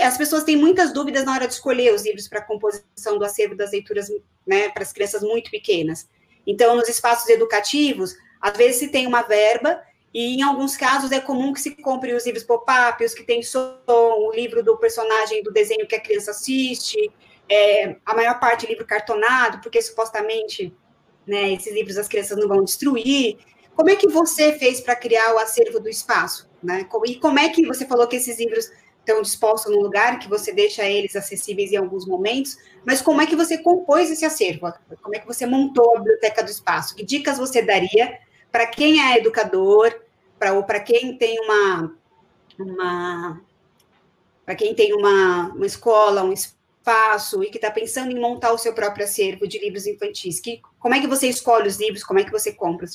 [0.00, 3.24] As pessoas têm muitas dúvidas na hora de escolher os livros para a composição do
[3.24, 4.08] acervo das leituras,
[4.46, 6.08] né, para as crianças muito pequenas.
[6.48, 9.82] Então, nos espaços educativos, às vezes se tem uma verba,
[10.14, 13.42] e em alguns casos é comum que se compre os livros pop-up, os que tem
[13.42, 17.12] som, o livro do personagem do desenho que a criança assiste,
[17.50, 20.74] é, a maior parte livro cartonado, porque supostamente
[21.26, 23.36] né, esses livros as crianças não vão destruir.
[23.76, 26.48] Como é que você fez para criar o acervo do espaço?
[26.62, 26.88] Né?
[27.04, 28.70] E como é que você falou que esses livros
[29.08, 33.26] estão dispostos num lugar que você deixa eles acessíveis em alguns momentos, mas como é
[33.26, 34.72] que você compôs esse acervo?
[35.02, 36.94] Como é que você montou a biblioteca do espaço?
[36.94, 38.18] Que dicas você daria
[38.52, 39.98] para quem é educador,
[40.38, 41.94] para ou para quem tem uma,
[42.58, 43.40] uma
[44.44, 48.58] para quem tem uma, uma escola, um espaço e que está pensando em montar o
[48.58, 52.18] seu próprio acervo de livros infantis, que, como é que você escolhe os livros, como
[52.18, 52.86] é que você compra?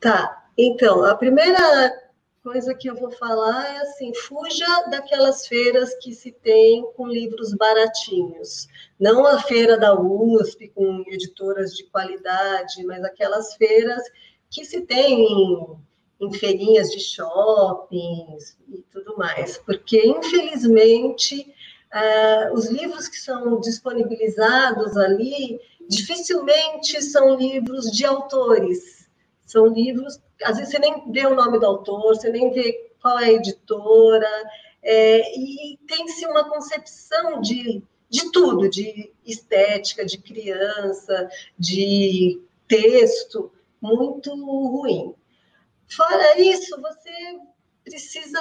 [0.00, 2.09] Tá, então, a primeira
[2.42, 7.54] coisa que eu vou falar é assim: fuja daquelas feiras que se tem com livros
[7.54, 8.66] baratinhos.
[8.98, 14.02] Não a feira da USP com editoras de qualidade, mas aquelas feiras
[14.50, 15.76] que se tem em,
[16.20, 19.58] em feirinhas de shoppings e tudo mais.
[19.58, 21.54] Porque, infelizmente,
[21.94, 28.99] uh, os livros que são disponibilizados ali dificilmente são livros de autores
[29.50, 33.18] são livros, às vezes você nem vê o nome do autor, você nem vê qual
[33.18, 34.50] é a editora,
[34.82, 44.30] é, e tem-se uma concepção de, de tudo, de estética, de criança, de texto, muito
[44.34, 45.14] ruim.
[45.88, 47.38] Fora isso, você
[47.84, 48.40] precisa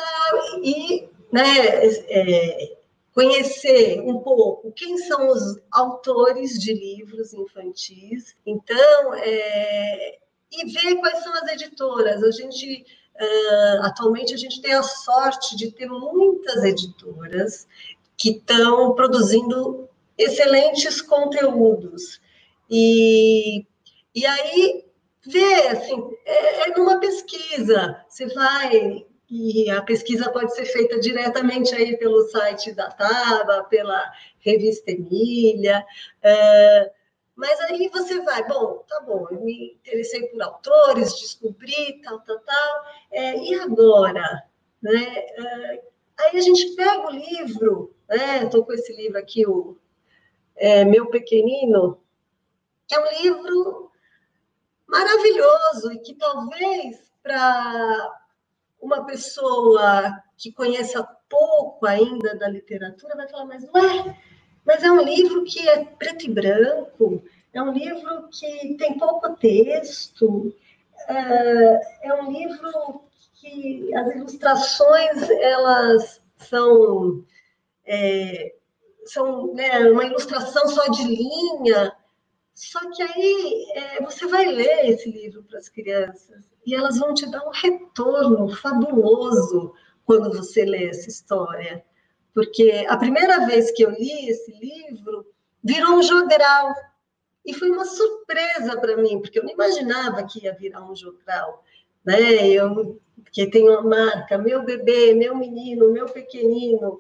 [0.62, 2.78] ir, né, é,
[3.14, 8.36] conhecer um pouco quem são os autores de livros infantis.
[8.46, 10.20] Então, é,
[10.52, 12.24] e ver quais são as editoras.
[12.24, 12.86] A gente
[13.20, 17.68] uh, atualmente a gente tem a sorte de ter muitas editoras
[18.18, 22.20] que estão produzindo excelentes conteúdos.
[22.70, 23.66] E,
[24.14, 24.86] e aí
[25.26, 31.76] ver, assim, é, é numa pesquisa, você vai e a pesquisa pode ser feita diretamente
[31.76, 34.04] aí pelo site da Taba, pela
[34.40, 35.86] revista Emília.
[37.40, 42.38] Mas aí você vai, bom, tá bom, eu me interessei por autores, descobri, tal, tal,
[42.40, 44.44] tal, é, e agora?
[44.82, 45.26] Né?
[45.38, 45.82] Uh,
[46.18, 48.44] aí a gente pega o livro, né?
[48.44, 49.78] Estou com esse livro aqui, o
[50.54, 52.04] é, Meu Pequenino,
[52.86, 53.90] que é um livro
[54.86, 58.20] maravilhoso e que talvez para
[58.82, 64.18] uma pessoa que conheça pouco ainda da literatura vai falar, mas ué,
[64.66, 69.36] mas é um livro que é preto e branco, é um livro que tem pouco
[69.36, 70.54] texto,
[71.08, 73.04] é, é um livro
[73.36, 77.24] que as ilustrações elas são
[77.86, 78.54] é,
[79.06, 81.96] são né, uma ilustração só de linha,
[82.54, 87.14] só que aí é, você vai ler esse livro para as crianças e elas vão
[87.14, 89.74] te dar um retorno fabuloso
[90.06, 91.84] quando você lê essa história.
[92.34, 95.26] Porque a primeira vez que eu li esse livro,
[95.64, 96.74] virou um jogral.
[97.46, 101.64] E foi uma surpresa para mim, porque eu não imaginava que ia virar um jogral.
[102.06, 102.48] Né?
[102.50, 107.00] Eu, porque tem uma marca, meu bebê, meu menino, meu pequenino.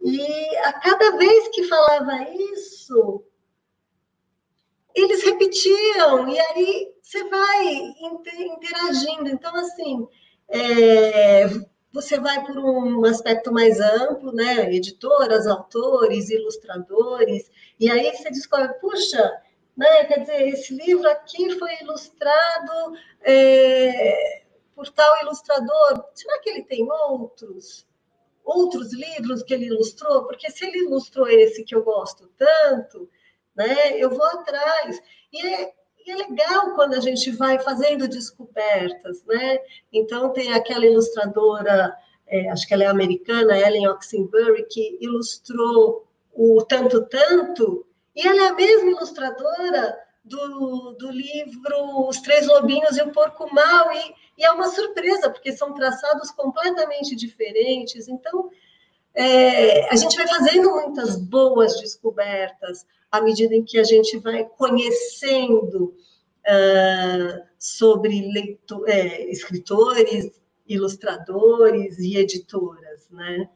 [0.00, 3.24] E a cada vez que falava isso,
[4.94, 7.94] eles repetiam, e aí você vai
[8.38, 9.28] interagindo.
[9.28, 10.06] Então, assim,
[10.48, 11.48] é,
[11.96, 14.70] você vai por um aspecto mais amplo, né?
[14.72, 19.42] Editoras, autores, ilustradores, e aí você descobre, puxa,
[19.74, 20.04] né?
[20.04, 24.42] Quer dizer, esse livro aqui foi ilustrado é,
[24.74, 26.04] por tal ilustrador.
[26.14, 27.86] Será que ele tem outros?
[28.44, 30.26] Outros livros que ele ilustrou?
[30.26, 33.08] Porque se ele ilustrou esse que eu gosto tanto,
[33.56, 33.96] né?
[33.98, 35.00] Eu vou atrás.
[35.32, 35.72] E é,
[36.06, 39.58] e é legal quando a gente vai fazendo descobertas, né?
[39.92, 46.62] Então, tem aquela ilustradora, é, acho que ela é americana, Ellen Oxenbury, que ilustrou o
[46.64, 53.02] Tanto Tanto, e ela é a mesma ilustradora do, do livro Os Três Lobinhos e
[53.02, 58.06] o Porco Mal, e, e é uma surpresa, porque são traçados completamente diferentes.
[58.06, 58.48] Então,
[59.16, 64.44] é, a gente vai fazendo muitas boas descobertas à medida em que a gente vai
[64.44, 65.94] conhecendo
[66.46, 70.30] uh, sobre é, escritores,
[70.68, 73.48] ilustradores e editoras, né?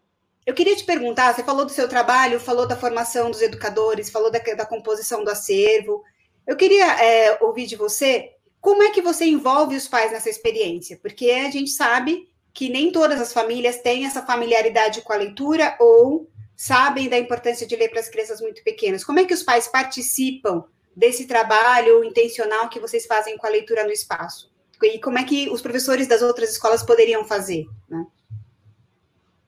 [0.47, 4.31] Eu queria te perguntar, você falou do seu trabalho, falou da formação dos educadores, falou
[4.31, 6.03] da, da composição do acervo.
[6.47, 10.99] Eu queria é, ouvir de você como é que você envolve os pais nessa experiência,
[11.03, 15.77] porque a gente sabe que nem todas as famílias têm essa familiaridade com a leitura
[15.79, 19.05] ou sabem da importância de ler para as crianças muito pequenas.
[19.05, 23.85] Como é que os pais participam desse trabalho intencional que vocês fazem com a leitura
[23.85, 24.51] no espaço?
[24.83, 27.67] E como é que os professores das outras escolas poderiam fazer?
[27.89, 28.05] Né?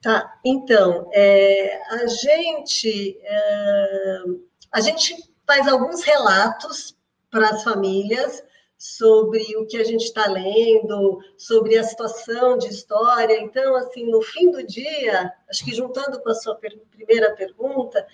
[0.03, 4.19] Tá, então, é, a gente é,
[4.73, 5.15] a gente
[5.47, 6.97] faz alguns relatos
[7.31, 8.43] para as famílias
[8.83, 13.41] sobre o que a gente está lendo, sobre a situação de história.
[13.41, 18.05] Então, assim, no fim do dia, acho que juntando com a sua per primeira pergunta,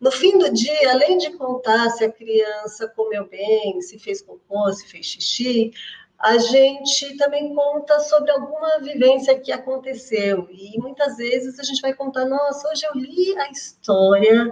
[0.00, 4.72] no fim do dia, além de contar se a criança comeu bem, se fez cocô,
[4.72, 5.72] se fez xixi,
[6.18, 10.48] a gente também conta sobre alguma vivência que aconteceu.
[10.50, 14.50] E muitas vezes a gente vai contar: nossa, hoje eu li a história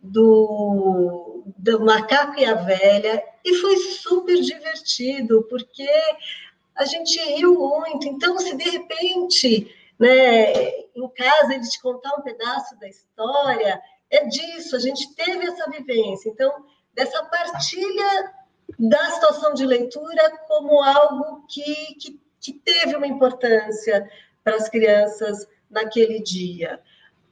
[0.00, 5.88] do, do Macaco e a Velha, e foi super divertido, porque
[6.74, 8.06] a gente riu muito.
[8.06, 10.52] Então, se de repente, né,
[10.94, 13.80] em casa, ele te contar um pedaço da história,
[14.10, 16.28] é disso, a gente teve essa vivência.
[16.28, 18.34] Então, dessa partilha
[18.78, 24.08] da situação de leitura como algo que, que, que teve uma importância
[24.44, 26.80] para as crianças naquele dia.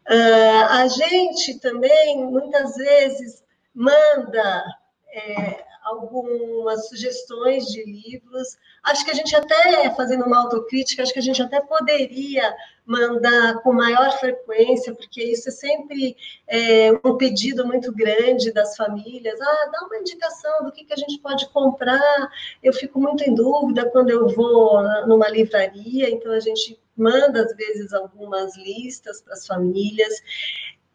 [0.09, 3.43] Uh, a gente também, muitas vezes,
[3.75, 4.65] manda
[5.13, 8.59] é, algumas sugestões de livros.
[8.83, 13.61] Acho que a gente até, fazendo uma autocrítica, acho que a gente até poderia mandar
[13.63, 16.17] com maior frequência, porque isso é sempre
[16.47, 19.41] é, um pedido muito grande das famílias.
[19.41, 22.31] Ah, dá uma indicação do que, que a gente pode comprar.
[22.63, 27.55] Eu fico muito em dúvida quando eu vou numa livraria, então a gente manda, às
[27.55, 30.15] vezes, algumas listas para as famílias.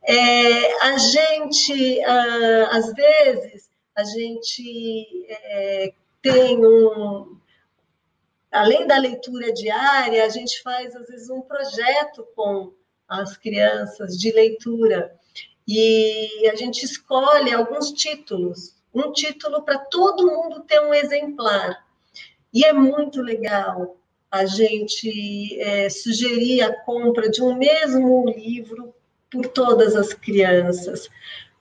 [0.03, 7.37] É, a gente, ah, às vezes, a gente é, tem um.
[8.51, 12.73] Além da leitura diária, a gente faz, às vezes, um projeto com
[13.07, 15.15] as crianças de leitura.
[15.67, 21.85] E a gente escolhe alguns títulos, um título para todo mundo ter um exemplar.
[22.53, 23.97] E é muito legal,
[24.31, 28.93] a gente é, sugerir a compra de um mesmo livro
[29.29, 31.09] por todas as crianças,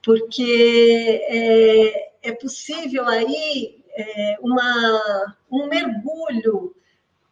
[0.02, 6.74] porque é, é possível aí é, uma, um mergulho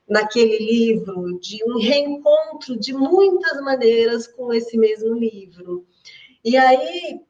[0.09, 5.87] naquele livro, de um reencontro de muitas maneiras com esse mesmo livro.
[6.43, 7.21] E aí,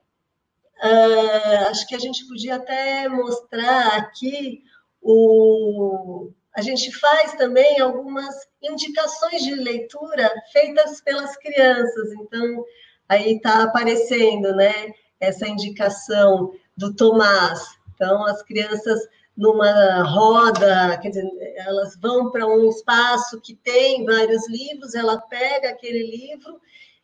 [0.82, 4.62] uh, acho que a gente podia até mostrar aqui
[5.02, 6.30] o.
[6.58, 12.12] A gente faz também algumas indicações de leitura feitas pelas crianças.
[12.14, 12.64] Então,
[13.08, 14.92] aí está aparecendo, né?
[15.20, 17.60] Essa indicação do Tomás.
[17.94, 18.98] Então, as crianças
[19.36, 25.68] numa roda, quer dizer, elas vão para um espaço que tem vários livros, ela pega
[25.68, 26.60] aquele livro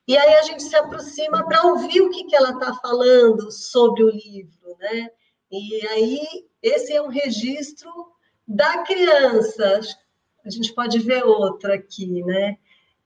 [0.09, 4.03] e aí a gente se aproxima para ouvir o que, que ela está falando sobre
[4.03, 5.11] o livro, né?
[5.49, 6.27] E aí
[6.61, 8.14] esse é um registro
[8.47, 9.81] da criança.
[10.45, 12.57] A gente pode ver outro aqui, né?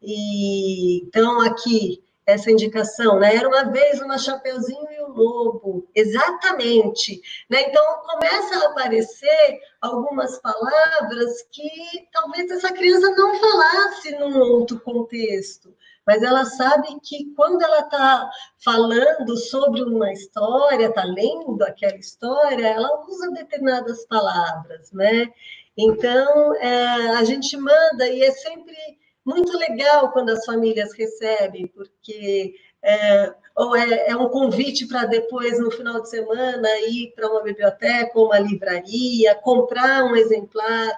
[0.03, 3.34] E então aqui essa indicação, né?
[3.34, 7.22] Era uma vez uma Chapeuzinho e um Lobo, exatamente.
[7.49, 7.62] Né?
[7.62, 15.74] Então, começa a aparecer algumas palavras que talvez essa criança não falasse num outro contexto,
[16.09, 18.30] mas ela sabe que quando ela está
[18.64, 25.30] falando sobre uma história, está lendo aquela história, ela usa determinadas palavras, né?
[25.76, 28.74] Então, é, a gente manda e é sempre
[29.22, 35.61] muito legal quando as famílias recebem, porque é, ou é, é, um convite para depois,
[35.61, 40.90] no final de semana, ir para uma biblioteca ou uma livraria, comprar um exemplar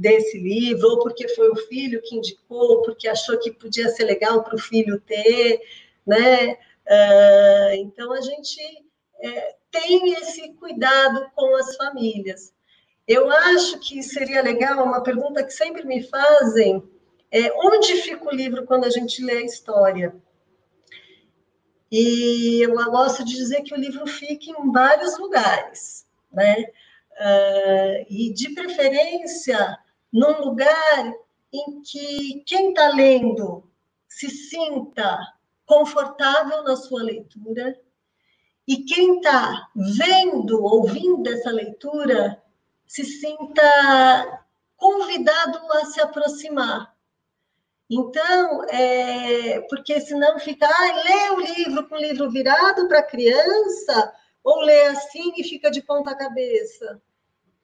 [0.00, 4.42] desse livro, ou porque foi o filho que indicou, porque achou que podia ser legal
[4.42, 5.60] para o filho ter,
[6.06, 6.52] né?
[6.52, 8.58] Uh, então, a gente
[9.20, 12.52] é, tem esse cuidado com as famílias.
[13.06, 16.82] Eu acho que seria legal, uma pergunta que sempre me fazem,
[17.30, 20.14] é, onde fica o livro quando a gente lê a história?
[21.92, 26.64] E eu gosto de dizer que o livro fica em vários lugares, né?
[27.20, 29.78] Uh, e de preferência
[30.12, 31.14] num lugar
[31.52, 33.68] em que quem está lendo
[34.08, 35.18] se sinta
[35.66, 37.78] confortável na sua leitura
[38.66, 42.42] e quem está vendo, ouvindo essa leitura,
[42.86, 44.46] se sinta
[44.76, 46.94] convidado a se aproximar
[47.90, 53.06] então, é, porque senão fica, ah, lê o livro com o livro virado para a
[53.06, 57.02] criança, ou lê assim e fica de ponta cabeça.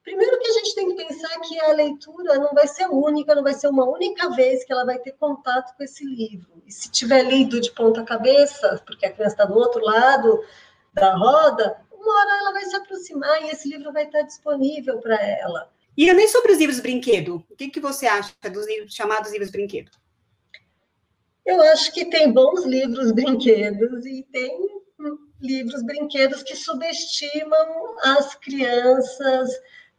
[0.02, 3.42] Primeiro que a gente tem que pensar que a leitura não vai ser única, não
[3.42, 6.62] vai ser uma única vez que ela vai ter contato com esse livro.
[6.66, 10.44] E se tiver lido de ponta cabeça, porque a criança está do outro lado
[10.92, 15.16] da roda, uma hora ela vai se aproximar e esse livro vai estar disponível para
[15.16, 15.72] ela.
[15.96, 17.42] E nem sobre os livros brinquedo.
[17.50, 19.90] O que, que você acha dos livros, chamados livros brinquedo?
[21.44, 24.82] Eu acho que tem bons livros brinquedos e tem
[25.40, 29.50] livros brinquedos que subestimam as crianças,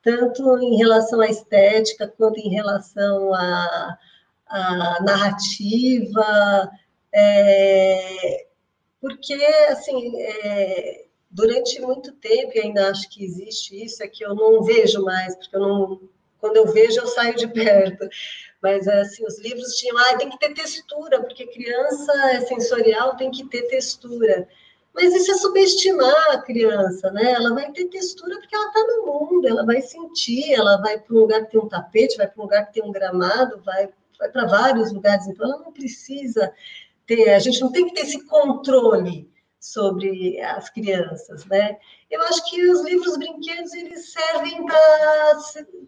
[0.07, 3.97] tanto em relação à estética quanto em relação à,
[4.47, 6.71] à narrativa,
[7.13, 8.45] é,
[9.01, 9.33] porque,
[9.67, 14.63] assim, é, durante muito tempo, e ainda acho que existe isso, é que eu não
[14.63, 15.99] vejo mais, porque eu não,
[16.39, 18.07] quando eu vejo, eu saio de perto,
[18.63, 23.29] mas assim, os livros tinham, ah, tem que ter textura, porque criança é sensorial, tem
[23.29, 24.47] que ter textura.
[24.97, 27.33] Mas isso é subestimar a criança, né?
[27.33, 31.15] Ela vai ter textura porque ela está no mundo, ela vai sentir, ela vai para
[31.15, 33.89] um lugar que tem um tapete, vai para um lugar que tem um gramado, vai,
[34.17, 36.51] vai para vários lugares, então ela não precisa
[37.05, 41.77] ter, a gente não tem que ter esse controle sobre as crianças, né?
[42.09, 45.39] Eu acho que os livros brinquedos eles servem para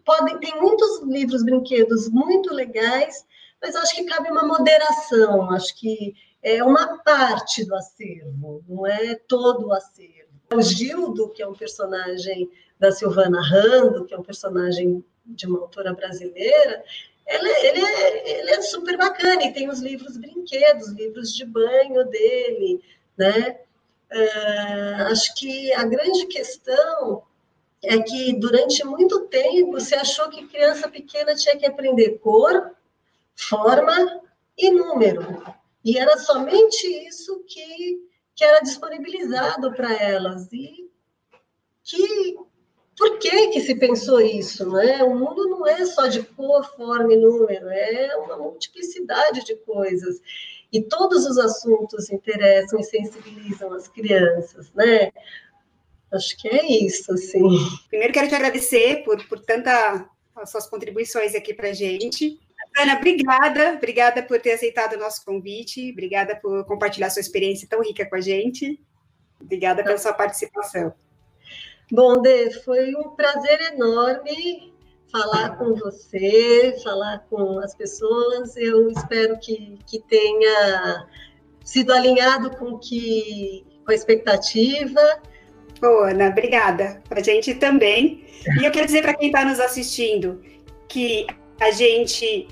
[0.04, 3.26] podem tem muitos livros brinquedos muito legais,
[3.60, 9.14] mas acho que cabe uma moderação, acho que é uma parte do acervo, não é
[9.14, 10.30] todo o acervo.
[10.52, 15.60] O Gildo, que é um personagem da Silvana Rando, que é um personagem de uma
[15.60, 16.82] autora brasileira,
[17.26, 22.04] ele, ele, é, ele é super bacana e tem os livros brinquedos, livros de banho
[22.06, 22.82] dele,
[23.16, 23.60] né?
[24.10, 27.22] Uh, acho que a grande questão
[27.82, 32.72] é que durante muito tempo você achou que criança pequena tinha que aprender cor,
[33.36, 34.20] forma
[34.58, 35.22] e número.
[35.84, 38.00] E era somente isso que,
[38.34, 40.52] que era disponibilizado para elas.
[40.52, 40.90] E
[41.82, 42.36] que
[42.96, 44.70] por que, que se pensou isso?
[44.70, 45.02] Né?
[45.02, 50.20] O mundo não é só de cor, forma e número, é uma multiplicidade de coisas
[50.72, 55.10] e todos os assuntos interessam e sensibilizam as crianças, né?
[56.12, 57.42] Acho que é isso, assim.
[57.88, 62.38] Primeiro quero te agradecer por, por tanta as suas contribuições aqui para a gente.
[62.78, 67.82] Ana, obrigada, obrigada por ter aceitado o nosso convite, obrigada por compartilhar sua experiência tão
[67.82, 68.80] rica com a gente,
[69.40, 70.92] obrigada pela sua participação.
[71.90, 74.72] Bom, Dê, foi um prazer enorme
[75.10, 78.56] falar com você, falar com as pessoas.
[78.56, 81.08] Eu espero que, que tenha
[81.64, 85.00] sido alinhado com, que, com a expectativa.
[85.82, 87.02] Ô, Ana, obrigada.
[87.08, 88.24] Para a gente também.
[88.60, 90.40] E eu quero dizer para quem está nos assistindo
[90.88, 91.26] que
[91.60, 92.48] a gente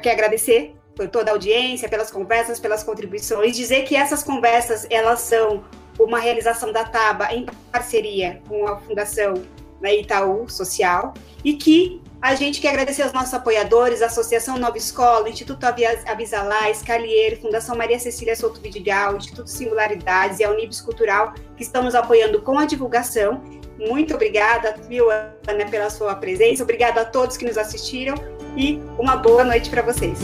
[0.00, 5.20] quer agradecer por toda a audiência, pelas conversas, pelas contribuições, dizer que essas conversas elas
[5.20, 5.62] são
[5.98, 9.34] uma realização da TABA em parceria com a Fundação
[9.80, 11.12] da Itaú Social
[11.44, 17.40] e que a gente quer agradecer aos nossos apoiadores, Associação Nova Escola, Instituto Avisalá, Scalier,
[17.40, 22.40] Fundação Maria Cecília Souto Vidigal, Instituto Singularidades e a Unibis Cultural, que estão nos apoiando
[22.40, 23.42] com a divulgação.
[23.78, 26.62] Muito obrigada, viu, Ana, pela sua presença.
[26.62, 28.14] Obrigada a todos que nos assistiram
[28.56, 30.18] e uma boa noite para vocês.